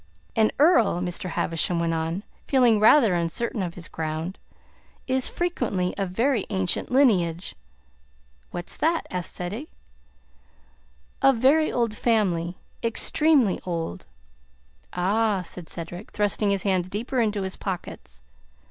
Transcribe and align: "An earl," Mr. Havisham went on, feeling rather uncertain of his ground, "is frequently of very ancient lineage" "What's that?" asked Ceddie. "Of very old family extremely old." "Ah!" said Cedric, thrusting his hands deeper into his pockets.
"An 0.35 0.49
earl," 0.57 0.99
Mr. 0.99 1.29
Havisham 1.29 1.79
went 1.79 1.93
on, 1.93 2.23
feeling 2.47 2.79
rather 2.79 3.13
uncertain 3.13 3.61
of 3.61 3.75
his 3.75 3.87
ground, 3.87 4.39
"is 5.05 5.29
frequently 5.29 5.95
of 5.95 6.09
very 6.09 6.47
ancient 6.49 6.91
lineage" 6.91 7.53
"What's 8.49 8.75
that?" 8.77 9.05
asked 9.11 9.35
Ceddie. 9.35 9.69
"Of 11.21 11.37
very 11.37 11.71
old 11.71 11.95
family 11.95 12.57
extremely 12.83 13.59
old." 13.63 14.07
"Ah!" 14.91 15.43
said 15.43 15.69
Cedric, 15.69 16.09
thrusting 16.11 16.49
his 16.49 16.63
hands 16.63 16.89
deeper 16.89 17.19
into 17.21 17.43
his 17.43 17.55
pockets. 17.55 18.23